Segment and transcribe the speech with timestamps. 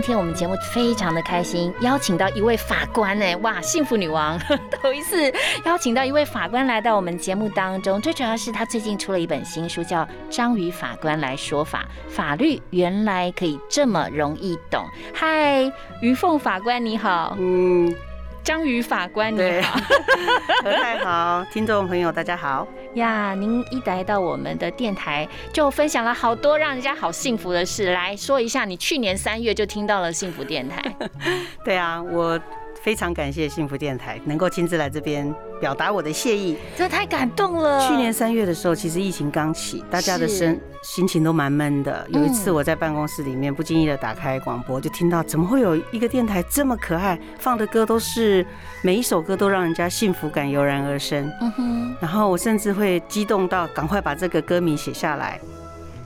[0.00, 4.38] 今天我们节目非常的开心，邀请到一位法官呢，哇，幸福女王
[4.80, 5.30] 头一次
[5.66, 8.00] 邀请到一位法官来到我们节目当中。
[8.00, 10.00] 最主要是他最近出了一本新书，叫
[10.30, 14.86] 《章鱼法官来说法》，法律原来可以这么容易懂。
[15.12, 15.70] 嗨，
[16.00, 17.94] 于凤法官你好，嗯，
[18.42, 19.78] 章鱼法官你好，
[20.64, 22.66] 何太好，听众朋友大家好。
[22.94, 27.92] 呀，您一来到我们的电台，就分享了好多让人家好幸福的事。
[27.92, 30.82] 来说一下，你去年三月就听到了幸福电台。
[31.64, 32.40] 对啊，我。
[32.82, 37.86] 非常感谢幸福电台能够亲自来这边表达我的谢意，这太感动了。
[37.86, 42.06] 去年三月的时候，其实疫情刚起，大家的身心情都蛮闷的。
[42.08, 48.44] 有一次我在办公室里面不经意的打开广播，就听到怎么会有一个电台这么可爱，放的歌都是
[48.82, 51.30] 每一首歌都让人家幸福感油然而生。
[51.42, 55.38] 嗯哼，然后我甚至会激动到赶快把这个歌名写下来。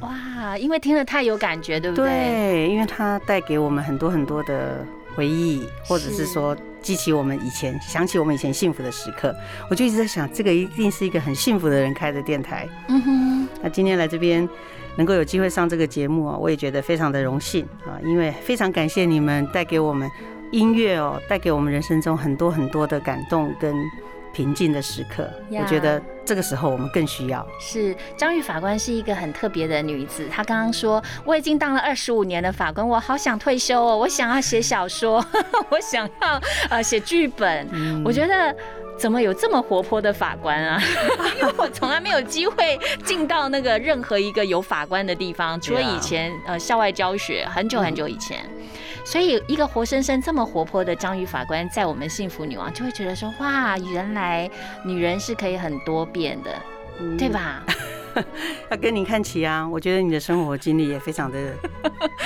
[0.00, 2.06] 哇，因为听了太有感觉，对不对？
[2.06, 4.84] 对，因为它带给我们很多很多的。
[5.15, 9.34] 回忆，或者是说激起我们以前想起我们以前幸福的时刻，
[9.71, 12.69] 我就一直在想，这个一定是一个很幸福的人开的电台。
[12.89, 14.48] 嗯哼，那今天来这边
[14.97, 20.11] 能够有机会上这个节目啊，我也觉得非常的荣幸啊，因为非常感谢你们带给我们
[20.51, 23.75] 音乐哦，带给我们人生中很多很多的感动跟。
[24.35, 27.47] 平静的时刻，我觉得这个时候我们更需要。
[27.61, 35.25] 是张玉法官是一个很特别的女子，她刚刚说我已经当了二十五年的法官，我好想退休哦，我想要写小说，
[35.71, 38.03] 我想要呃写剧本。
[38.05, 38.55] 我觉得
[38.99, 40.83] 怎么有这么活泼的法官啊？
[41.41, 48.44] 因为我从来没有机会进到那个任何一个有法官的地方，除了以前呃校外教学，很久很久以前。
[49.04, 54.50] 所以，一个活生生这么活泼的章鱼法官，在我们幸福女王就会觉得说：哇，原来
[54.84, 56.50] 女人是可以很多变的，
[57.19, 57.62] 对吧？
[58.70, 59.69] 要跟你看齐啊！
[59.69, 61.38] 我觉得你的生活经历也非常的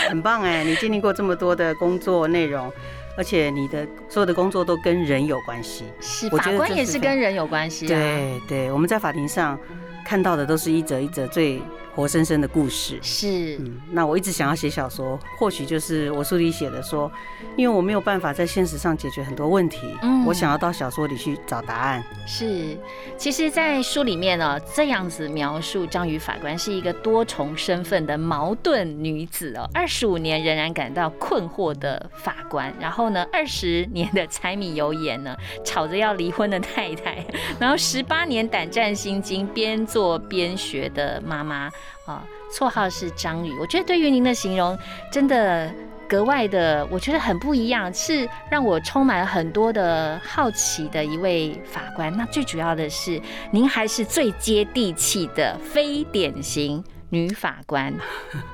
[0.09, 2.71] 很棒哎，你经历过这么多的工作内容，
[3.17, 5.85] 而且你的所有的工作都跟人有关系。
[6.01, 7.87] 是，法官也是跟人有关系。
[7.89, 9.59] 对对，我们在法庭上
[10.05, 11.61] 看到的都是一则一则最。
[11.99, 17.11] 活生生的故事是，嗯，那我一直想要写小说，或许就是我书里写的说，
[17.57, 22.01] 因为我没有办法在现实上解决很多问题，嗯，我想要到小说里去找答案。
[22.25, 22.79] 是，
[23.17, 37.27] 其实，在书里面呢，这样子描述章鱼法官是一个多重身份的矛盾女子哦，二十五年仍然感到困惑的法官，然后呢，二十年的柴米油盐呢，吵着要离婚的太太，
[37.59, 41.69] 然后十八年胆战心惊边做边学的妈妈。
[42.05, 43.59] 啊，绰号是章鱼。
[43.59, 44.79] 我觉得对于您的形容，
[45.13, 45.71] 真的
[46.09, 52.11] 格外的，我觉得很不一样，是让我充满了很多的好奇的一位法官。
[52.17, 57.93] 那最主要的是，您还是最接地气的非典型女法官。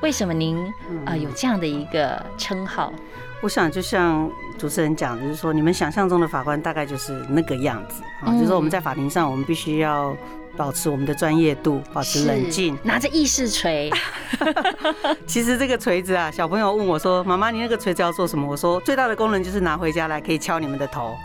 [0.01, 0.59] 为什么您
[1.07, 2.93] 啊 有这样的一个称号？
[3.41, 4.29] 我想，就像
[4.59, 10.17] 主持人讲，就是说，你们想象中的法官大概就是那个样子啊，就是说我们在法庭上，我们必须要。
[10.57, 13.91] 保持我们的专业度，保持冷静，拿着议事锤。
[15.27, 21.15] 其实这个锤子啊，小朋友问我说：“妈妈，你那个锤子要做什么？”我说：“最大的功能就是拿回家来可以敲你们的头。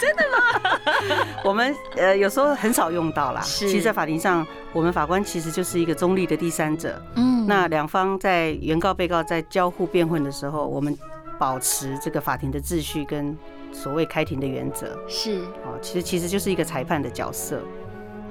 [0.00, 1.26] 真的吗？
[1.44, 3.40] 我们呃有时候很少用到啦。
[3.42, 7.00] 其实，在法庭上，我们法官其实就是一个中立的第三者。
[7.16, 7.46] 嗯。
[7.46, 10.96] 那两方在原告、被告在交互辩论的时候，我们
[11.38, 13.36] 保持这个法庭的秩序跟
[13.72, 14.98] 所谓开庭的原则。
[15.08, 15.40] 是。
[15.64, 17.60] 哦，其实其实就是一个裁判的角色。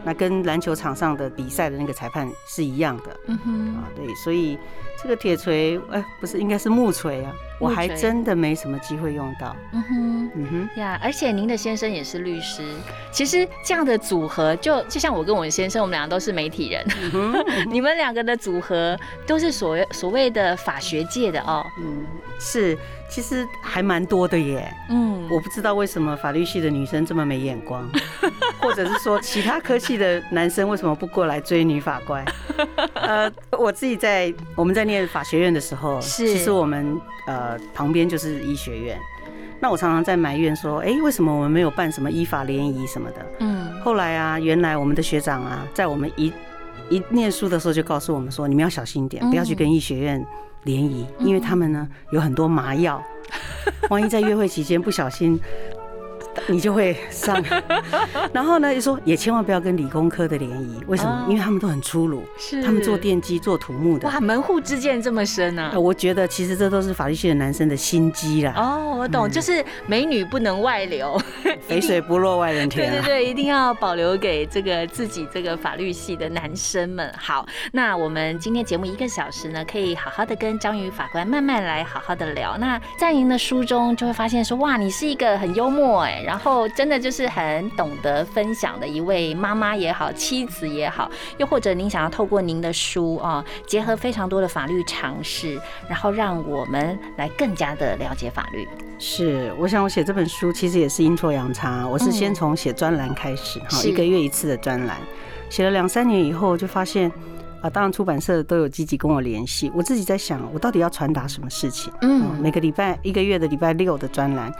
[0.03, 4.57] 那跟篮球场上的比赛的那个裁判是一样的，嗯哼，啊，对，所以
[5.01, 12.63] 这个铁锤，哎，不是，应该是木锤啊，我还真的没什么机会用到，嗯哼，嗯哼，呀，而且您的先生也是律师，
[13.11, 16.85] 其实这样的组合，就就像我跟我先生，我们两个都是媒体人，
[17.69, 22.05] 你们两个的组合都是所谓所谓的法学界的哦，嗯，
[22.39, 22.77] 是。
[23.09, 27.89] 其实还蛮多的耶，嗯，我不知道为什么法律系的女生这么没眼光，
[28.67, 32.25] 或者是说其他科系的男生为什么不过来追女法官？
[32.95, 38.99] 呃，我自己在我们在念法学院的时候，其实我们呃旁边就是医学院，
[39.61, 43.25] 那我常常在埋怨说，哎，为什么我们没有办什么依法联谊什么的？
[43.39, 46.33] 嗯，后来啊，原来我们的学长啊，在我们一
[46.89, 50.25] 一念书的时候就告诉我们说，你们要小心一点，不要去跟医学院。
[50.63, 53.01] 联谊，因为他们呢有很多麻药，
[53.89, 55.39] 万一在约会期间不小心。
[56.45, 57.43] 你就会上，
[58.31, 61.25] 然后呢，就说也千万不要跟理工科的联谊，为什么？
[61.27, 64.07] 因为他们都很粗鲁，是他们做电机、做土木的。
[64.07, 65.77] 哇，门户之见这么深啊！
[65.77, 68.53] 我觉得其实这都是法律系的男生的心机啦。
[68.55, 71.19] 哦，我懂，就是美女不能外流，
[71.67, 72.89] 肥水不落外人田。
[72.91, 77.13] 对对对，一定要保留给这个自己这个法律系的男生们。
[77.17, 82.57] 好，那我们今天节目一个小时呢，可以好好的跟张宇法官慢慢来好好的聊。
[82.57, 86.23] 那在您的书中就会发现说，哇，你是一个很幽默哎。
[86.27, 95.57] 然后真的就是很懂得分享的一位妈妈也好，妻子也好，又或者您想要透过您的书啊，结合非常多的法律常识，
[95.87, 98.67] 然后让我们来更加的了解法律。
[98.99, 104.97] 是，我想我写这本书其实也是阴错阳差，我是先从写专栏开始，哈，一个月一次的专栏，
[105.49, 107.09] 写了两三年以后，就发现
[107.61, 111.89] 啊，当然出版社都有积极跟我联系，我自己在想，我到底要传达什么事情？
[112.01, 114.53] 嗯，每个礼拜一个月的礼拜六的专栏。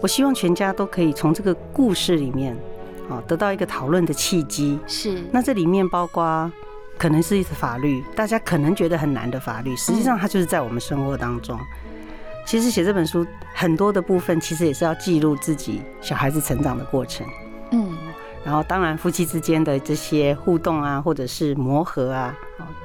[0.00, 2.54] 我希望全家都可以从这个故事里面，
[3.08, 4.78] 啊，得到一个讨论的契机。
[4.86, 6.50] 是，那这里面包括
[6.98, 11.58] 可能是一次法律，大家可能觉得很难的法律，实际上它就是在我们生活当中。
[12.46, 17.26] 其实写这本书很多的部分，其实也是要记录自己小孩子成长的过程。
[17.70, 17.96] 嗯，
[18.44, 22.36] 然后当然夫妻之间的这些互动啊，或者是磨合啊，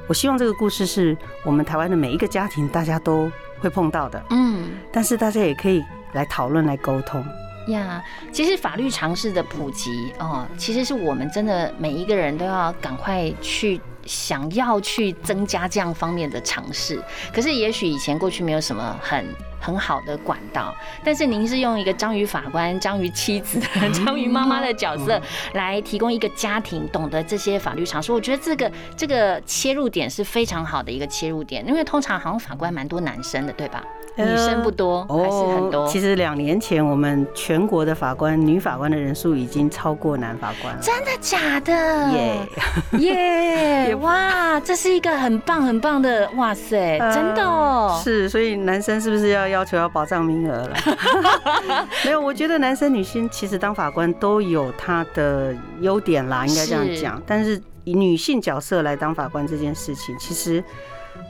[0.08, 1.14] 我希望这个故事是
[1.44, 3.30] 我们台湾的每一个家庭大家都
[3.60, 4.24] 会碰到的。
[4.30, 5.84] 嗯，但是大家也可以。
[6.12, 7.24] 来讨论，来沟通
[7.68, 8.02] 呀。
[8.32, 17.02] 其实法律常识的普及哦，其实是我们真的每一个人都要赶快去想要去增加这样方面的尝试。
[17.32, 19.26] 可是也许以前过去没有什么很
[19.60, 20.74] 很好的管道，
[21.04, 23.60] 但是您是用一个章鱼法官、章鱼妻子、
[23.92, 25.20] 章鱼妈妈的角色
[25.52, 28.10] 来提供一个家庭懂得这些法律常识。
[28.10, 33.84] 我觉得这个这个切入点是非常好的一个切入点，因为通常好像法官蛮多男生的，对吧？
[34.16, 35.86] 女生不多，还是很多。
[35.86, 40.82] 其实两年前，我们全国的法官女法官的人数已经超过男法官了。
[40.82, 41.72] 真的假的？
[42.98, 43.94] 耶耶！
[44.02, 47.98] 哇，这是一个很棒很棒的，哇塞，真的哦。
[48.02, 50.76] 是，所以男生是不是要要求要保障名额了？
[52.04, 57.22] 没有，我觉得男生女性其实当法官都有他的优点啦，应该这样讲。
[57.26, 60.62] 但是以女性角色来当法官这件事情，其实。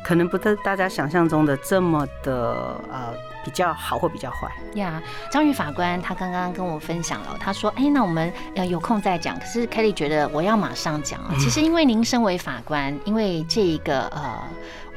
[0.04, 3.12] 可能不是大家想象中的这么的呃
[3.44, 5.02] 比较好或比较坏呀。
[5.30, 11.34] 张宇法官他刚刚跟我分享了，他说：“哎，那我们呃有空再讲。”可是 Kelly 觉得我要马上讲啊。
[11.40, 14.42] 其实因为您身为法官，因为这一个呃。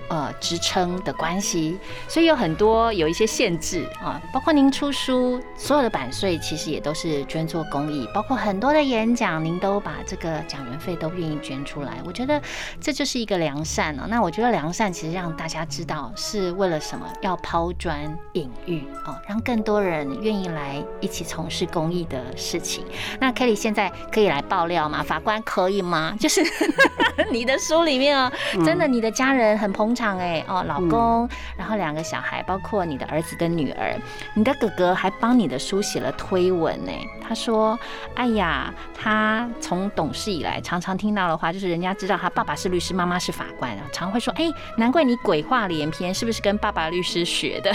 [0.09, 11.99] 呃，职称的关系，所以有很多有一些限制啊，包括您出书，所有的版税其实也都是捐做公益，包括很多的演讲，您都把这个讲员费都愿意捐出来。
[12.05, 12.39] 我觉得
[12.81, 14.03] 这就是一个良善哦。
[14.07, 22.85] 那我觉得良善其实让大家知道是为了什么，要抛砖引玉哦，让更多人愿意来一起从事公益的事情。
[23.21, 25.01] 那 Kelly 现在可以来爆料吗？
[25.01, 26.13] 法官可以吗？
[26.19, 26.43] 就是
[27.31, 28.31] 你的书里面哦，
[28.65, 29.93] 真的你的家人很捧。
[29.93, 31.27] 场哎哦，老公，
[31.57, 33.95] 然后两个小孩，包括你的儿子跟女儿，
[34.33, 36.91] 你的哥哥还帮你的书写了推文呢。
[37.25, 37.79] 他说
[38.15, 47.71] ：“哎呀，他从懂事以来，常常听到的话，就是人家知道他爸爸是律师，妈妈是法官，常会说：哎，难怪你鬼话连篇，是不是跟爸爸律师学的？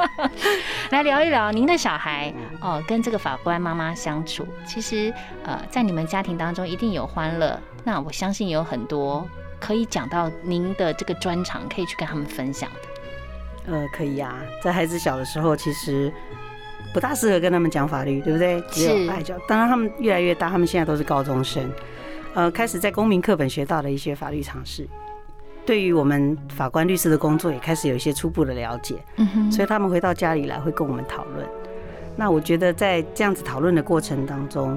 [0.90, 5.12] 来聊一聊您的小孩哦，跟这个法官妈妈相处，其实
[5.44, 9.26] 呃，在你们家庭当中一定有欢乐，那我相信有很多。”
[9.62, 13.72] 可以讲到您的这个专长，可以去跟他们分享的。
[13.72, 16.12] 呃，可以啊，在孩子小的时候，其实
[16.92, 18.60] 不大适合跟他们讲法律，对不对？
[18.72, 19.36] 只有爱教。
[19.46, 21.70] 当然，他们越来越大，他们现在都是高中生，
[22.34, 24.84] 呃，开始在公民课本学到的一些法律常识，
[25.64, 28.96] 对于我们法官、律师的工作也开始有一些初步的了解。
[29.18, 29.52] 嗯哼。
[29.52, 31.46] 所以他们回到家里来会跟我们讨论。
[32.16, 34.76] 那我觉得在这样子讨论的过程当中。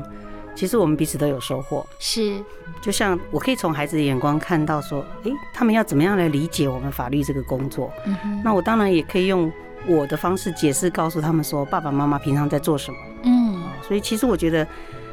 [0.56, 2.42] 其实我们彼此都有收获，是，
[2.82, 7.92] 就像我可以从孩子的眼光看到说，哎，他们要怎么样来理解我们法律这个工作？
[8.06, 9.52] 嗯，那我当然也可以用
[9.86, 12.98] 我的方式解释，告诉他们说，爸爸妈妈平常在做什么？
[13.24, 14.68] 嗯，所以其实我觉得，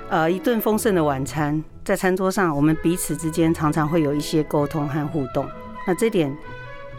[0.08, 5.46] 呃，一顿丰盛的晚餐在餐桌上，我们彼此之间常常会有一些沟通和互动，
[5.86, 6.30] 那这点，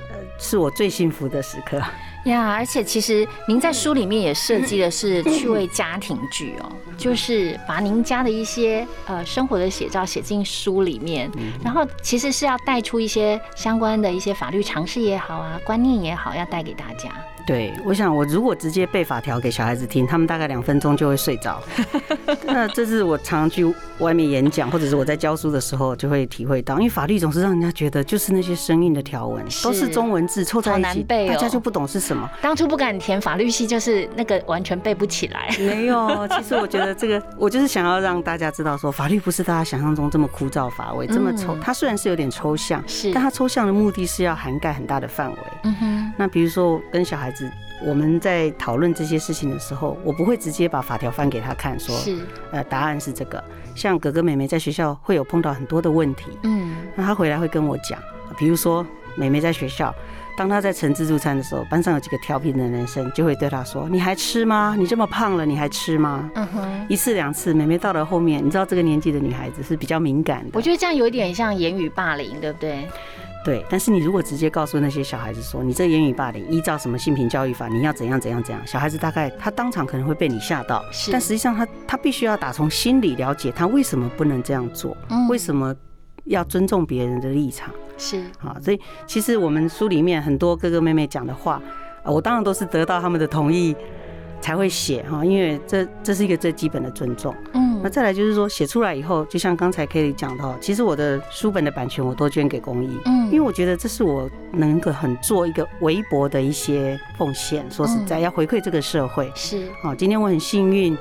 [0.10, 1.82] 呃，是我最幸福的时刻。
[2.24, 11.30] 呀，而且其实您在书里面也设计的是趣味家庭剧哦，就是把您家的一些呃生活的写照写进书里面，
[11.64, 17.10] 然后其实是要带出一些相关的一些法律常识也好啊，观念也好，要带给大家。
[17.46, 21.62] 对，我想我如果直接背法条给小孩子听，他们大概两分钟就会睡着。
[22.48, 23.66] 那这是我常去
[24.00, 32.30] 外面演讲，或者是我在教书的时候就会体会到，因为法律总是让人家觉得就是那些生硬的条文，都是中文字凑在一起，大家就不懂是什么。
[32.42, 35.50] 当初不敢填法律系，就是那个完全背不起来。
[35.60, 41.58] 没有，其实我觉得这个，我就是想要让大家知道，说法律不是大家想象中这么枯燥乏味，这么抽。
[41.62, 45.38] 它虽然是有点抽象，是，但它抽象的目的是要涵盖很大的范围。
[45.64, 46.14] 嗯哼。
[46.18, 47.52] 那比如说跟小孩子。
[47.86, 52.18] 我们在讨论这些事情的时候，我不会直接把法条翻给他看，说，是，
[52.52, 53.44] 呃，答案是这个。
[53.76, 58.00] 像哥哥妹妹在学校会有碰到很多的问题，嗯，那他回来会跟我讲，
[58.38, 58.86] 比如说
[59.16, 59.94] 妹妹在学校，
[60.38, 64.76] 当她在盛自助餐的时候，班上有几个调皮的男生就会对她说：“你还吃吗？
[64.78, 70.52] 你这么胖了，你还吃吗？”嗯哼，一次两次，妹妹到了后面，你知道这个年纪的女孩子是比较敏感的。
[70.54, 72.88] 我觉得这样有一点像言语霸凌，对不对？
[73.44, 84.96] 对，但是你如果直接告诉那些小孩子说，你这言语霸凌依照什么性平教育法，你要怎样怎样怎样，小孩子大概他当场可能会被你吓到，但实际上他他必须要打从心里了解他为什么不能这样做，
[85.30, 85.76] 为什么
[86.26, 88.24] 要尊重别人的立场，是。
[88.40, 91.62] 啊，所以其实我们书里面很多哥哥妹妹讲的话，
[92.06, 93.76] 我当然都是得到他们的同意。
[94.44, 97.34] 才会写哈，因为这这是一个最基本的尊重。
[97.54, 103.00] 嗯，那再来就是说，写出来以后，就像刚才 Kelly 讲的，其实我的书本的版权我都捐给公益。
[103.06, 107.66] 嗯，因为我觉得这是我能够很做一个微薄的一些奉献。
[107.72, 109.32] 说实在，要回馈这个社会。
[109.34, 110.98] 是，好，今天我很幸运，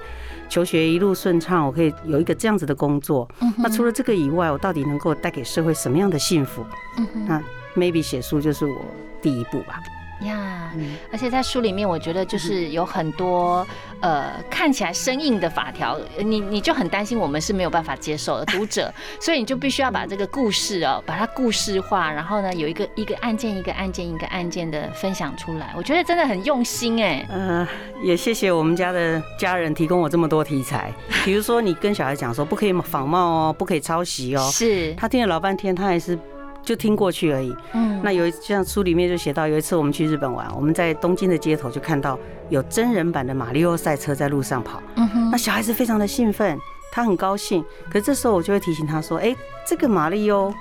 [0.48, 3.28] 求学一路顺畅，我可以有一个这样子的工作。
[3.40, 6.64] 嗯，那除了这个以外，我到底能够带给社会什么样的幸福？
[6.96, 7.42] 嗯，那
[7.74, 8.76] maybe 写书就是我
[9.20, 9.80] 第一步吧。
[10.26, 10.72] 呀，
[11.10, 13.66] 而且在书里面，我觉得就是有很多
[14.00, 27.26] 呃看起来生硬的法条，你你就很担心我们是没有办法接受的读者， 所以你就必须要把这个故事哦，把它故事化，然后呢有一个一个案件一个案件一个案件的分享出来，我觉得真的很用心哎。
[27.30, 27.66] 呃，
[28.02, 30.92] 也谢谢我们家的家人提供我这么多题材，
[31.24, 36.18] 比如说你跟小孩讲说不可以仿冒哦，不可以抄袭哦，是他听了老半天，他还是。
[36.62, 37.54] 就听过去而已。
[37.72, 44.82] 嗯，那有一像书里面就写到，有一次我们去日本玩，我们在东京的街头就看到有真人版的马里奥赛车在路上跑。
[44.96, 46.58] 嗯哼，那小孩子非常的兴奋，
[46.92, 47.64] 他很高兴。
[47.90, 49.34] 可是这时候我就会提醒他说：“哎，
[49.66, 50.54] 这个马里奥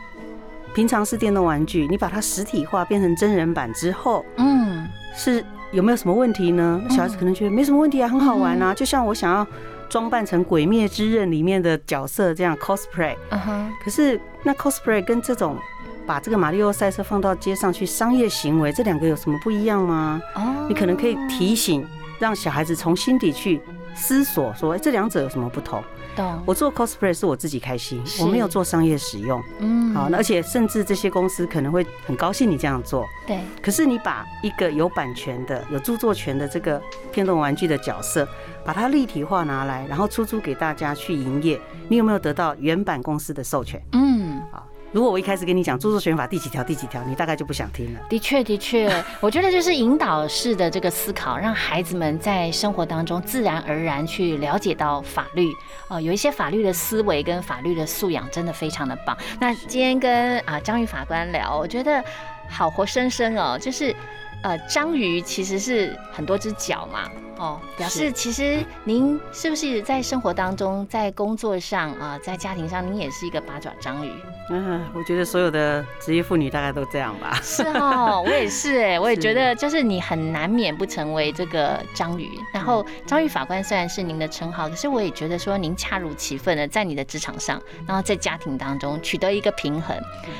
[0.73, 8.73] 平常是电动玩具，你把它实体化变成真人版之后，嗯，是有没有什么问题呢？”小孩子可能觉得没什么问题啊，很好玩啊。
[8.73, 9.45] 就像我想要
[9.89, 13.15] 装扮成《鬼灭之刃》里面的角色这样 cosplay。
[13.29, 15.57] 嗯哼，可是那 cosplay 跟这种
[16.05, 20.21] 把这个马里奥赛车放到街上去商业行为，这两个有什么不一样吗？
[20.35, 21.85] 哦，你可能可以提醒，
[22.19, 23.61] 让小孩子从心底去
[23.95, 25.83] 思索，说，哎，这两者有什么不同？
[26.15, 26.41] 懂。
[26.45, 29.41] 我做 cosplay 是我自己开心，我没有做商业使用。
[29.59, 33.05] 嗯，好，而且甚至这些公司可能会很高兴你这样做。
[33.25, 33.39] 对。
[33.61, 36.81] 可是你把一个有版权的、有著作权的这个
[37.11, 38.27] 电动玩具的角色，
[38.65, 43.81] 把它立体化拿来，然后出租给大家去营业，你有没有得到原版公司的授权？
[43.93, 44.67] 嗯，好。
[44.91, 47.99] 如果我一开始跟你讲著作权法第几条第几条，你大概就不想听了。
[48.09, 55.49] 的确，的确，我觉得就是引导式的这个思考，让孩子们在生活当中自然而然去了解到法律，
[55.87, 59.17] 哦，有一些法律的思维跟法律的素养，真的非常的棒。
[59.39, 62.03] 那今天跟啊张玉法官聊，我觉得
[62.49, 63.95] 好活生生哦，就是
[64.43, 67.09] 呃章鱼其实是很多只脚嘛。
[67.37, 74.11] 哦，表示其实您是不是在生活当中，在工作上啊，在家庭上，您也是一个八爪章鱼？
[74.51, 77.39] 嗯，我觉得所有的职业妇女大概都这样吧。
[77.41, 82.29] 是哦，我也是哎，我也觉得就是你很难免不成为这个章鱼。
[82.53, 89.97] 然后章鱼法官虽然是您的称号，可是我也觉得说您恰如其分的在你的职场上，然后在家庭当中取得一个平衡。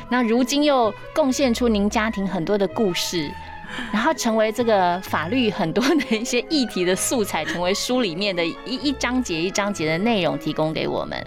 [0.08, 3.32] 那如今又贡献出您家庭很多的故事。
[3.92, 11.26] 然后成为这个法律很多的一些议题的素材，成为书里面的一一章节一章节的内容，提供给我们。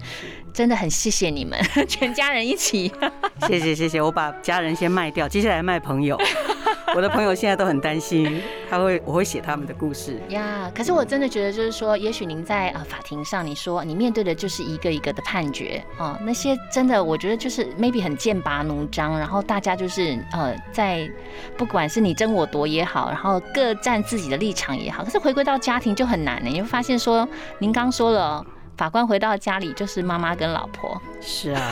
[0.55, 1.59] 真的很谢谢你们，
[1.89, 2.91] 全家人一起。
[3.49, 6.17] 谢谢谢谢，我把家人先卖掉，接下来卖朋友。
[6.95, 10.71] 我的朋友现在都很担心，他会我会写他们的故事呀。
[10.73, 21.11] 可是我真的觉得，就是说，也许您在啊法庭上，你说你面对的就是一个一个的判决啊，那些真的，我觉得就是 maybe 很剑拔弩张，然后大家就是呃在
[21.57, 26.49] 不管是你争我夺也好，然后各站自己的立场也好，可是回归到家庭就很难呢。
[26.49, 28.47] 你会发现说，您刚说了。
[28.77, 31.01] 法官回到家里就是妈妈跟老婆。
[31.21, 31.71] 是啊，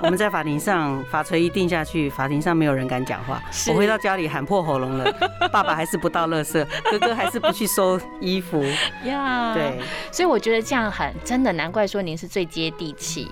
[0.00, 3.42] 我们在法庭上法锤一定下去，法庭上没有人敢讲话。
[3.68, 5.12] 我回到家里喊破喉咙了，
[5.52, 8.62] 爸爸还是不到垃圾，哥哥还是不去收衣服。
[9.04, 13.30] 呀，对，所以我觉得这样很真的，难怪说您是最接地气。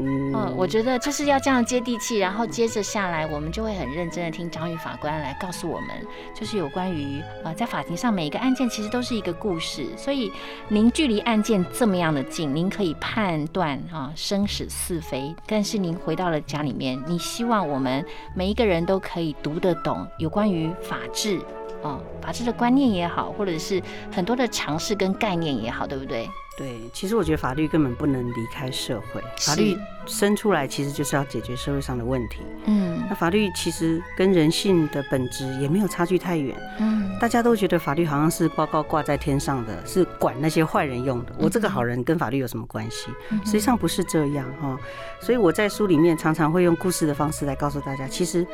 [0.00, 5.88] 嗯，我觉得就是要这样接地气，然后接着下来，我们就会很认真的听张宇法官来告诉我们，
[6.32, 10.30] 就是有关于呃，在法庭上每一个案件其实都是一个故事，所以
[10.68, 21.40] 您距离案件这么样的近，您可以判断啊生死是非，但是您回到了家里面，你希望我们每一个人都可以读得懂有关于法治
[21.82, 26.28] 啊，法治的观念也好，或者是很多的常识跟概念也好，对不对？
[26.58, 29.22] 对，其实我觉得法律根本不能离开社会。
[29.38, 32.40] 法律生出来其实就是要解决社会上的问题。
[32.64, 36.60] 嗯，那法律其实跟人性的本质也没有差距太远。
[36.80, 41.32] 嗯，大家都觉得法律好像是高高挂在天上的，是管那些坏人用的。
[41.38, 43.08] 我这个好人跟法律有什么关系？
[43.44, 44.76] 实际上不是这样哈。
[45.20, 48.44] 所以我在书里面常常会用故事的方式来告诉大家，其实。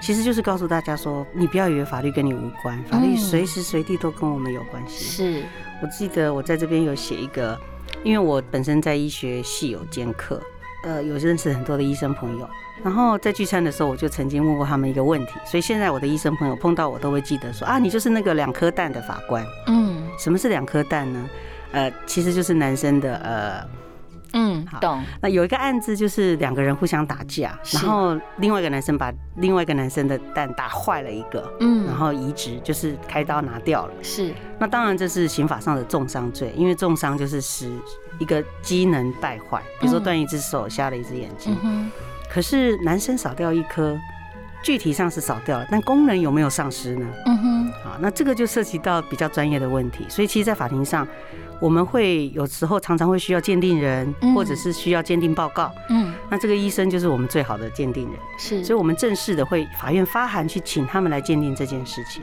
[0.00, 5.04] 其实就是告诉大家说，你不要以为法律跟你无关，法律随时随地都跟我们有关系。
[5.04, 5.42] 是
[5.82, 7.58] 我记得我在这边有写一个，
[8.02, 10.42] 因为我本身在医学系有兼课，
[10.84, 12.48] 呃，有认识很多的医生朋友，
[12.82, 19.44] 然后在聚餐的时候，我就曾经问过他们一个问题，所以现在我的医生朋友碰到我都会记得说啊，你就是那个两颗蛋的法官。
[19.66, 21.30] 嗯，什么是两颗蛋呢？
[21.72, 23.80] 呃，其实就是男生的呃。
[24.32, 25.02] 嗯，懂。
[25.20, 33.92] 那有一个案子，就是两个人互相打架，然后另外一个男生把另外一个男生的蛋打坏了一个，嗯，然后移植就是开刀拿掉了。
[34.02, 34.32] 是。
[34.58, 37.70] 那当然这是刑法上的重伤罪，因为重伤就是使
[38.18, 41.56] 一个机能败坏，比如说断一只手、瞎了一只眼睛。
[41.62, 41.90] 嗯
[42.32, 43.98] 可是男生少掉一颗，
[44.62, 47.06] 具体上是少掉了，但功能有没有丧失呢？
[47.26, 47.72] 嗯哼。
[47.82, 51.06] 好，那这个就涉及到比较专业的问题，所以其实，在法庭上。
[51.60, 55.70] 我们会有时候常常会需要鉴定人，或者是需要鉴定报告。
[55.90, 58.18] 嗯，那这个医生就是我们最好的鉴定人。
[58.38, 62.22] 是，所以我们正式的会法院发函去请他们来鉴定这件事情。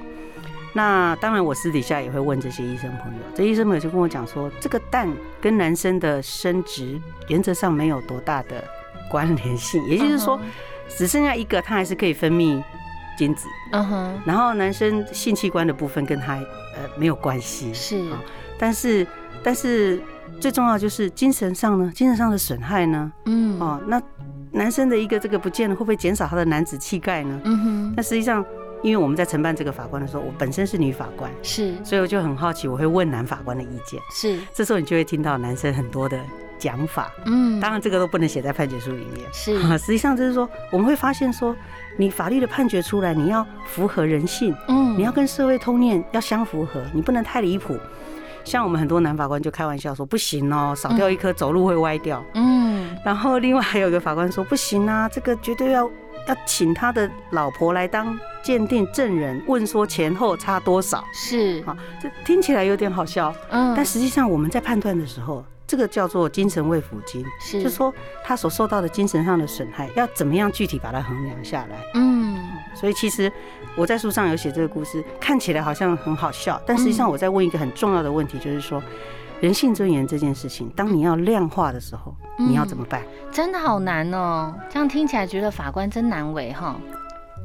[0.74, 3.20] 那当然，我私底下也会问这些医生朋友。
[3.36, 5.08] 这医生朋友就跟我讲说，这个蛋
[5.40, 8.64] 跟男生的生殖原则上没有多大的
[9.10, 10.40] 关联性，也就是说，
[10.90, 12.62] 只剩下一个，他还是可以分泌
[13.18, 13.48] 精子。
[13.72, 14.22] 嗯哼。
[14.26, 17.72] 然后男生性器官的部分跟他呃没有关系。
[17.72, 18.20] 是啊，
[18.58, 19.06] 但是。
[19.44, 20.02] 但是
[20.40, 24.02] 最重要就是精神上呢，精神上的损害呢，嗯，哦，那
[24.52, 27.40] 男生的一个这个不见了，会不会减少他的男子气概呢？
[27.44, 27.94] 嗯哼。
[27.96, 28.44] 那实际上，
[28.84, 34.40] 因为我们在承办这个法官的时候，我本身是女法官，是，所以我就很好奇，我会问男法官的意见，是。
[34.54, 36.20] 这时候你就会听到男生很多的
[36.60, 39.56] 讲法，嗯，当然这个都不能写在判决书里面，是。
[39.68, 41.56] 啊 实际上就是说，我们会发现说，
[41.98, 47.78] 你法律的判决出来，你要符合人性，嗯，你要跟社会通念要相符合，你不能太离谱。
[48.48, 52.24] 像我们很多男法官就开玩笑说不行哦，少掉一颗走路会歪掉。
[52.34, 55.84] 嗯，然后另外还有一个法官说不行啊，这个绝对要
[56.28, 61.04] 要请他的老婆来当鉴定证人，问说前后差多少。
[61.14, 63.36] 是啊，这听起来有点好笑。
[63.50, 65.44] 嗯，但实际上我们在判断的时候。
[65.70, 71.76] 这个叫做精神慰抚金，是，就说他所受到的精神上的损害，要怎么样具体把它衡量下来？
[71.96, 72.40] 嗯，
[72.74, 73.32] 所以其实
[73.76, 78.82] 我在书上有写这个故事，看起来好像很好笑，但实际上我在问一个很重要的问题，就是说
[79.40, 83.02] 人性尊严这件事情，当你要量化的时候，你要怎么办？
[83.32, 86.76] 真的好难哦，这样听起来觉得法官真难为哈。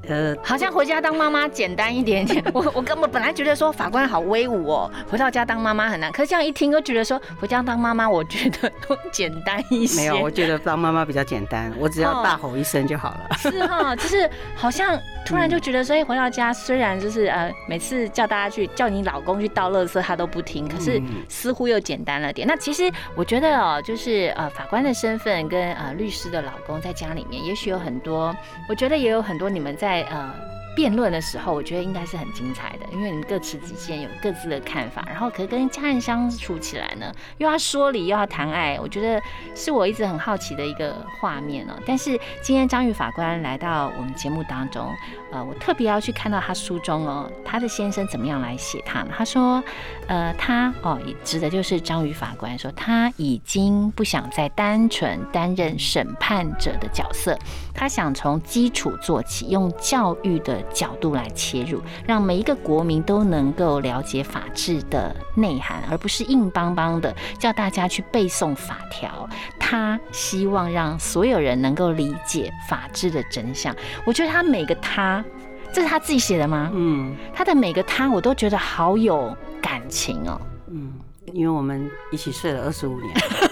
[0.08, 2.42] 呃，好像回家当妈妈简单一点点。
[2.52, 6.10] 我我根本本来觉得说法官好威武哦，回到家当妈妈很难。
[6.10, 10.00] 可是这样一听，又觉得说回家当妈妈，我觉得都简单一些。
[10.00, 13.36] 没有，我觉得当妈妈比较简单，我只要大吼一声就好了。
[13.38, 20.66] 是哈，就是好像突然就觉得，所以回到家虽然就是呃，每次叫大家去叫你老公去倒垃圾，他都不听。
[20.66, 22.48] 可是似乎又简单了点。
[22.48, 28.34] 那其实我觉得哦，就是呃，法官的身份跟呃律师的老公在家里面，也许有很多，
[28.68, 29.92] 我觉得也有很多你们在。
[29.92, 30.51] 在呃。
[30.74, 39.20] 辩论的时候，我觉得应该是很精彩的，因为你各持己见，有各自的看法，然后可是跟家人相处起来呢，又要说理，又要谈爱，我觉得
[39.54, 41.74] 是我一直很好奇的一个画面哦。
[41.86, 44.90] 但是今天张玉法官来到我们节目当中，
[45.30, 49.10] 呃，我特别要去看到他书中哦，他的先生怎么样来写他呢？
[49.16, 49.62] 他说，
[50.06, 57.38] 呃，他哦，指的就是张玉法官说，他已经不想再单纯担任审判者的角色，
[57.74, 60.61] 他想从基础做起，用教育的。
[60.72, 69.28] 角度来切入，让每一个国民都能够了解法治的内涵，而不是硬邦邦的叫大家去背诵法条。
[69.58, 73.74] 他希望让所有人能够理解法治的真相。
[74.04, 75.24] 我觉得他每个他，
[75.72, 76.70] 这是他自己写的吗？
[76.72, 80.40] 嗯，他的每个他，我都觉得好有感情哦。
[80.68, 80.92] 嗯，
[81.32, 83.14] 因为我们一起睡了二十五年。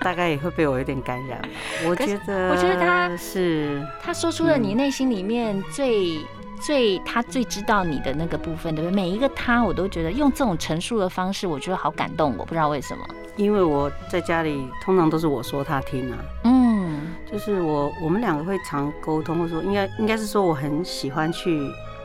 [0.00, 1.48] 大概也会被我有点感染吧。
[1.86, 6.18] 我觉得，我觉得他是他说出了你内心里面最
[6.60, 8.94] 最他最知道你的那个部分，对不对？
[8.94, 12.34] 每一个他，我都觉得用这种陈述的方式，我觉得好感动。
[12.36, 13.06] 我不知道为什么。
[13.36, 21.58] 因为我在家里通常都是我说他听啊，嗯，就是我我们两个会常沟通，或者说应该应该是说我很喜欢去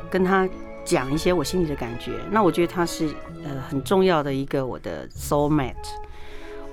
[0.09, 0.47] 跟他
[0.85, 2.13] 讲一些我心里的感觉。
[2.31, 3.09] 那我觉得他是
[3.43, 5.73] 呃很重要的一个我的 soul mate。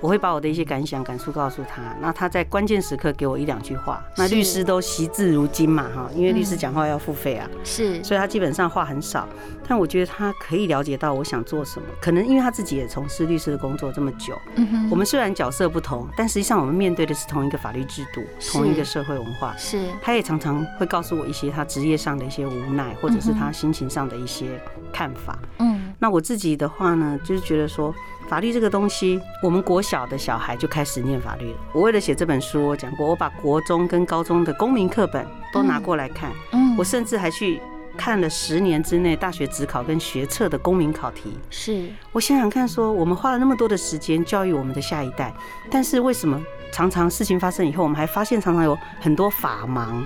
[0.03, 4.03] 我会把我的一些感想、感触告诉他，那他在关键时刻给我一两句话。
[4.17, 9.25] 那律师都惜字如金嘛，哈，因为律师讲话要付费啊，是，所以他基本上话很少。
[9.65, 14.37] 但我觉得他可以了解到我想做什么，可能因为他自己也从事律师的工作这么久。
[14.55, 19.55] 嗯哼，我们虽然角色不同，但实际上我们面对的是同一个法律制度、同一个社会文化。
[19.55, 24.59] 是，他也常常会告诉我一些他职业上的一些无奈，或者是他心情上的一些
[24.91, 25.39] 看法。
[25.59, 25.72] 嗯，
[26.03, 27.95] 那我自己的话呢，就是觉得说。
[28.27, 31.57] 法律这个东西，我们国小的小孩就开始念法律了。
[31.73, 36.31] 我为了写这本书，我讲过，我把国中跟高中的公民课本都拿过来看。
[36.51, 37.61] 嗯，我甚至还去
[37.97, 41.37] 看了十年之内大学职考跟学测的公民考题。
[41.49, 45.33] 是我想想看，说我们花了那么多的时间教育我们的下一代，
[45.69, 46.41] 但是为什么？
[46.73, 50.03] 常常事情发生以后，我们还发现常常有很多法盲，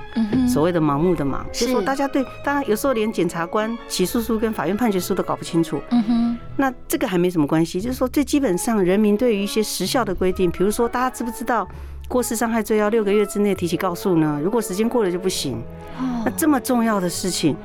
[0.48, 5.82] 所谓的盲目的盲，就是说大家对，当然有时候连检察官起诉书跟法院判决书都搞不清楚。
[5.92, 11.66] 嗯哼，那这个还没什么关系，就是说最基本上人民对于一些时效的规定，比如说大家知不知道
[12.10, 14.40] 过失伤害罪要六个月之内提起告诉呢？
[14.44, 15.64] 如果时间过了就不行。
[16.26, 17.56] 那这么重要的事情。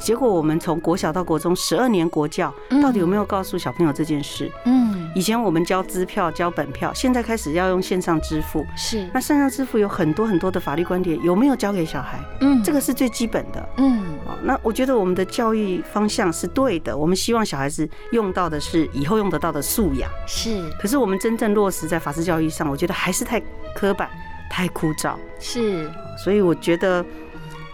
[0.00, 4.50] 结果我们从国小到国中十二年国教，到底有没有告诉小朋友这件事？
[4.64, 8.64] 嗯，以前我们交支票、交本票，现在开始要用线上支付。
[8.74, 12.18] 是，那线上支付有很多很多的法律观点，有没有教给小孩？
[12.40, 13.68] 嗯，这个是最基本的。
[13.76, 14.02] 嗯，
[14.42, 20.10] 那我觉得我们的教育方向是对的，我们希望小孩子用到的是以后用得到的素养。
[20.26, 23.38] 是，可是我们真正落实在法治教育上，我觉得还是太
[23.76, 24.08] 刻板、
[24.50, 25.14] 太枯燥。
[25.38, 25.90] 是，
[26.24, 27.04] 所以我觉得。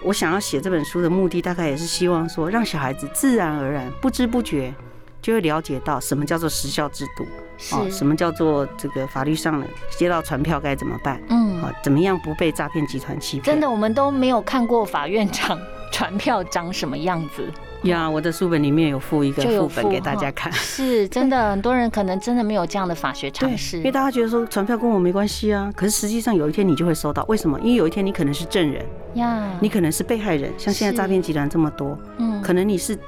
[0.02, 4.72] 我想要写这本书的目的，大概也是希望说，让小孩子自然而然、不知不觉
[5.20, 7.26] 就会了解到什么叫做时效制度，
[7.72, 13.54] 哦，什么叫做这个法律上的接到传票该怎么办，嗯，啊，怎么样不被诈骗集团欺骗？
[13.54, 15.58] 真的，我们都没有看过法院长
[15.90, 17.52] 传票长什么样子。
[17.82, 20.52] 呀，我的书本里面有附一个副本给大家看。
[20.54, 25.70] 是真的，很多人可能真的没有这样的法学常识，因为大家觉得说传票跟我没关系啊。
[25.76, 27.58] 可是实际上有一天你就会收到，为什么？
[27.60, 28.84] 因为有一天你可能是证人
[29.14, 32.98] 呀，你可能是被害人，像现在诈骗集团这么多，嗯，可能你是。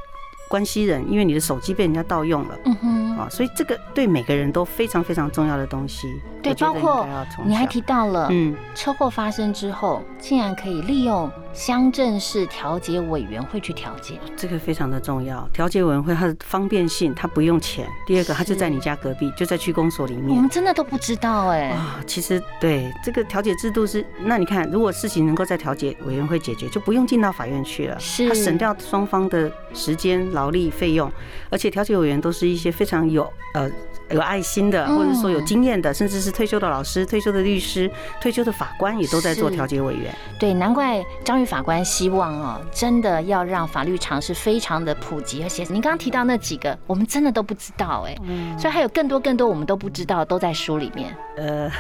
[0.51, 6.09] 关系人，因为你的手机被人家盗用了，嗯哼，啊，所以这个对每个人都非常非常重要的东西。
[6.43, 7.07] 对，包括
[7.45, 15.47] 你还提到了，嗯，车祸发生之后，竟然可以利用乡镇市调解委员会去调解，这个非常的重要。
[15.53, 17.85] 调解委员会它的方便性，它不用钱。
[18.07, 20.29] 第二个，它就在你家隔壁，就在区公所里面。
[20.37, 21.71] 我们真的都不知道哎。
[21.71, 30.31] 啊，其实对这个调解制度是，那你看，如果事情能够在调解委员会解决，就不用进到法院去了，是，它省掉双方的时间。
[30.31, 31.11] 劳力费用，
[31.51, 33.69] 而且调解委员都是一些非常有呃
[34.11, 37.91] 有爱心的，或者说有经验的，甚至是退休的老师、退休的律师、
[38.21, 40.15] 退休的法官也都在做调解委员。
[40.39, 48.17] 对，难怪张玉法官希望哦，真的要让法律常识非常的普及，而且您刚刚提到那几个，我们真的都不知道哎，
[48.59, 51.15] 所以还有更多更多我们都不知道，都在书里面。
[51.37, 51.71] 呃。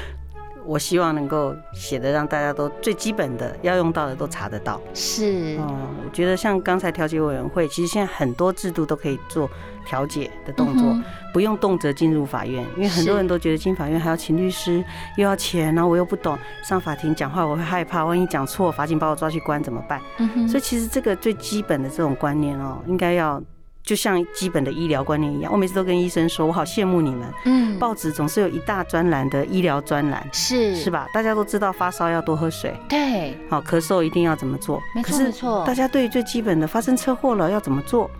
[0.68, 4.78] 我希望能够写的让大家都最基本的要用到的都查得到。
[4.92, 5.66] 是，嗯，
[6.04, 9.48] 我觉得像刚才调解委员会，其实现在很多制度都可以做
[9.86, 10.94] 调解的动作，
[11.32, 14.84] 不用动辄进入法院，因为很多人都觉得进法院还要请律师，
[15.16, 19.98] 又要钱，然后我又不懂，上法庭讲话我会害怕，万一讲错，法警把我抓去关怎么办？
[20.18, 23.42] 嗯，所以其实这个最基本的这种观念哦，应该要。
[23.88, 27.26] 就像基本的医疗观念一样，我每次都跟医生说，我好羡慕你们。
[27.46, 31.08] 嗯，报纸总是有一大专栏的医疗专栏，是是吧？
[31.14, 34.78] 大家都知道发烧要多喝水，对，好咳嗽一定要怎么做？
[34.94, 35.64] 没错没错。
[35.64, 38.10] 大家对于最基本的发生车祸了要怎么做？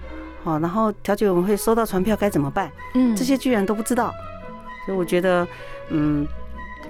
[0.43, 2.73] 好，然后调解委员会收到传票该怎么办？
[2.95, 4.11] 嗯，这些居然都不知道，
[4.87, 5.47] 所以我觉得，
[5.91, 6.27] 嗯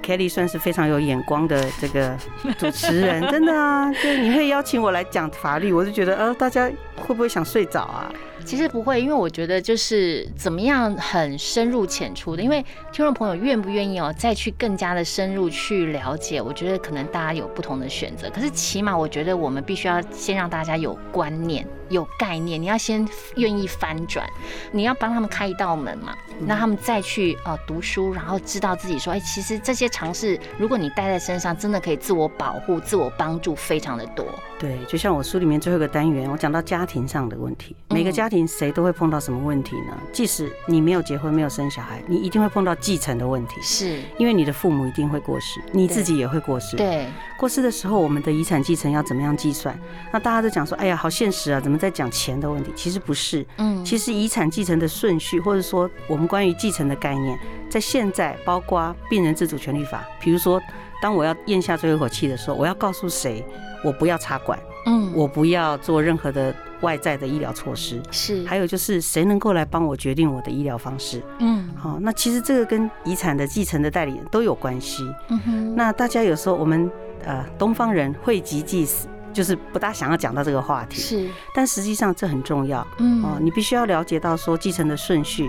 [0.04, 2.16] ，Kelly 算是非常有眼光的这个
[2.56, 8.08] 主持人， 真的啊，就你会邀请我来讲法律，我就觉得，呃，大家会不会想睡着啊？
[8.48, 18.30] 其实不会，因为我觉得就是怎么样很深入浅出的，因为听众朋友愿不愿意哦，再去更加的深入去了解，我觉得可能大家有不同的选择。
[18.30, 23.06] 可是起码我觉得我们必须要先让大家有观念、有概念，你要先
[23.36, 24.26] 愿意翻转，
[24.72, 34.24] 你要帮他们开一道门嘛，让他们再去呃读书，然后知道自己说，哎，其实这些尝试，如果你带在身上，真的可以自我保护、自我帮助非常的多。
[34.58, 39.96] 对，就像我书里面最后一个单元，我讲到家庭上的问题，每个家庭谁都会碰到什么问题呢？
[40.12, 46.76] 即使你没有结婚，没有生小孩，你一定会碰到继承的问题，是因为你的父母一定会过世，你自己也会过世。
[46.76, 47.06] 对，
[47.38, 49.78] 过世的时候，我们的遗产继承要怎么样计算？
[50.12, 52.72] 那大家都讲说，哎呀，好现实啊，怎么在讲钱的问题？
[52.74, 57.38] 其实不是，嗯，其实遗产继承的顺序，或者说我们关于继承的概念，
[57.70, 60.60] 在现在包括病人自主权利法，比如说。
[61.00, 63.44] 当我要咽下最后一口气的时候，我要告诉谁，
[63.84, 68.44] 我不要插管，嗯，我不要做任何的外在的医疗措施，是。
[68.44, 75.74] 还有就是谁能够来帮我决定我的医疗方式，嗯，好，那其实这个跟遗产的继承的代理人都有关系，嗯哼。
[75.76, 76.90] 那大家有时候我们
[77.24, 81.28] 呃东方人讳疾忌死，就是不大想要讲到这个话题，是。
[81.54, 85.48] 但实际上这很重要，嗯，哦，你必须要了解到说继承的顺序。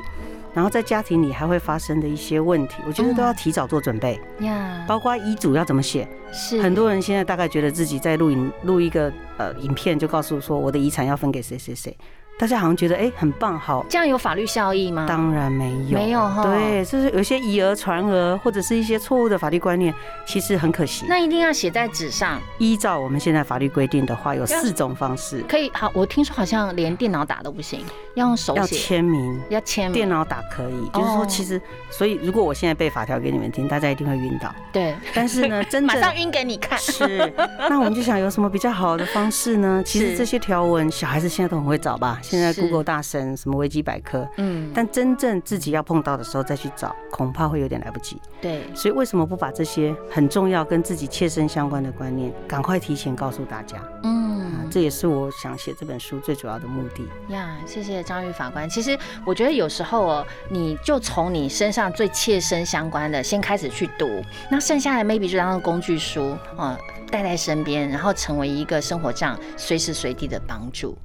[0.53, 6.07] 然后在家庭里还会发生的一些问题，我觉得都要提早做准备呀，包括遗嘱要怎么写。
[6.31, 11.95] 是很多人现在大概觉得自己在录影录一个呃影片，就告诉说我的遗产要分给谁谁谁。
[12.39, 15.05] 大家好像觉得哎很棒，好，这样有法律效益吗？
[15.05, 16.41] 当然没有，没有哈。
[16.43, 19.93] 对，就是有些以讹传讹，或者是一些错误的法律观念，
[20.25, 21.05] 其实很可惜。
[21.09, 22.39] 那一定要写在纸上。
[22.57, 25.69] 依照我们现在法律规定的话，有四种方式可以。
[25.73, 28.59] 好，我听说好像连电脑打都不行，要用手写。
[28.61, 29.93] 要签名，要签名。
[29.93, 34.55] 电脑打可以，就是说其实，所以如果我现在背法条给你们听，大家一定会晕倒。
[34.71, 36.79] 对，但是呢， 真的马上晕给你看。
[36.79, 37.33] 是。
[37.69, 39.83] 那我们就想有什么比较好的方式呢？
[39.85, 42.17] 其实这些条文，小孩子现在都很会找吧？
[42.29, 43.35] 现在 Google 大神。
[43.39, 44.27] 什么维基百科？
[44.37, 48.19] 嗯，但真正自己要碰到的时候再去找，恐怕会有点来不及。
[48.41, 53.77] 对，所以为什么不把这些很重要、跟自己切身相关的观念，赶快提前告诉大家？
[54.03, 57.07] 嗯，这也是我想写这本书最主要的目的。
[57.33, 58.69] 呀，谢谢张玉法官。
[58.69, 66.77] 其实我觉得有时候哦，你就从你身上最切身相关的先开始去读，那剩下的 maybe 就当工具书啊，
[67.09, 70.97] 带在身边，然后成为一个生活上随时随地的帮助。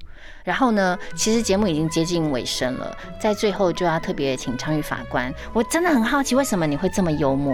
[0.45, 7.53] 然后呢，其实节目已经接近尾声了，在最后就要特别请昌玉法官，我真的很好奇，为什么你会这么幽默？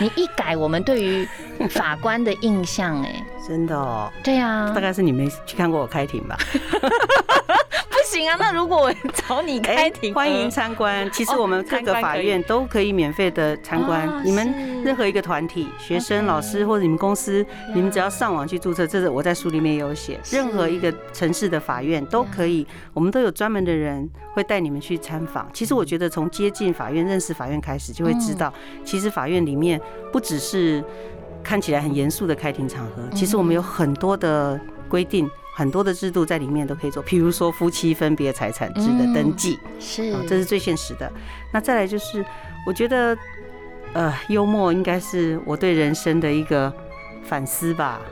[0.00, 1.28] 你一改我们对于
[1.70, 6.36] 法官的印象，哎，真的哦，对啊，大概是你没去看过我开庭吧。
[8.06, 11.10] 行啊，那如果我找你开庭，欢迎参观。
[11.10, 14.22] 其实我们各个法院都可以免费的参观。
[14.24, 20.20] 你们任何一个团体、学生、老师或者你们公司，你们只要上网去注册，这是我在书里面也有写。
[20.30, 22.64] 任何一个城市的法院都可以，
[22.94, 25.48] 我们都有专门的人会带你们去参访。
[25.52, 29.80] 其实我觉得从接近法院、认识法院开始，就会知道，其实法院里面
[30.12, 30.82] 不只是
[31.42, 35.28] 看起来很严肃的开庭场合，其实我们有很多的规定。
[35.56, 41.10] 很多的制度在里面都可以做，譬如说夫妻分别财产制的登记，是，这是最现实的。
[41.50, 42.22] 那再来就是，
[42.66, 43.16] 我觉得，
[43.94, 46.70] 呃，幽默应该是我对人生的一个
[47.24, 48.02] 反思吧。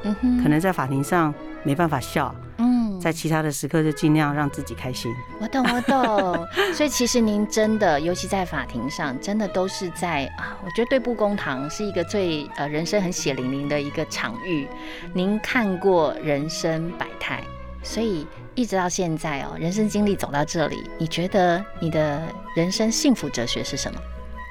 [0.43, 2.35] 可能在法庭上没办法笑。
[2.59, 5.13] 嗯在其他的时刻就尽量让自己开心。
[5.39, 6.47] 我懂，我懂。
[6.73, 14.67] 所以其实您真的，尤其在法庭上，真的都是在啊，我觉得对簿公堂是一个最呃人生很血淋淋的一个场域。
[15.13, 17.45] 您看过人生百态，
[17.83, 22.23] 所以一直到现在哦，人生经历走到这里，你觉得你的
[22.57, 24.01] 人生幸福哲学是什么？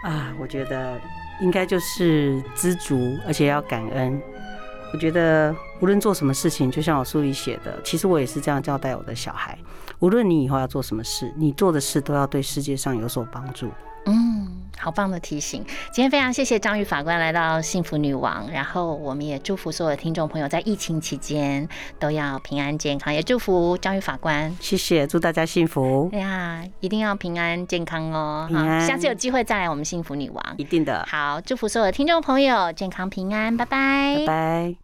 [0.03, 0.99] 啊，我觉得
[1.41, 4.21] 应该就是知足，而且要感恩。
[4.93, 9.57] 我觉得无论做什么事情，就像我书里写的，其实我也是这样交代我的小孩。
[9.99, 13.69] 无论你以后要做什么事，你做的事都要对世界上有所帮助。
[14.05, 15.61] 嗯，好棒的提醒。
[15.91, 21.67] 今天非常谢谢张宇法官来到幸福女王，然后我们也祝福所有的听众朋友在疫情期间
[21.99, 24.55] 都要平安健康，也祝福张宇法官。
[24.61, 26.09] 谢谢，祝大家幸福。
[26.13, 28.47] 哎呀，一定要平安健康哦。
[28.49, 30.55] 好，下次有机会再来我们幸福女王。
[30.55, 31.05] 一定的。
[31.09, 34.15] 好，祝福所有的听众朋友健康平安，拜拜。
[34.19, 34.83] 拜拜。